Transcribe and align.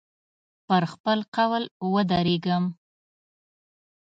پر 0.67 0.83
خپل 0.93 1.19
قول 1.35 1.63
ودرېږم. 1.93 2.63